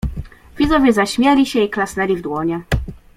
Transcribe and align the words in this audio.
"Widzowie 0.57 0.93
zaśmieli 0.93 1.45
się 1.45 1.59
i 1.61 1.69
klasnęli 1.69 2.17
w 2.17 2.21
dłonie." 2.21 2.61